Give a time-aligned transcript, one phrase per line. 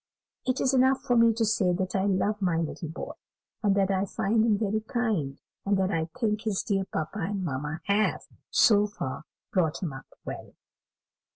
[0.47, 3.11] It is enough for me to say that I love my little boy,
[3.61, 7.43] and that I find him very kind, and that I think his dear papa and
[7.43, 10.55] mamma have, so far, brought him up well."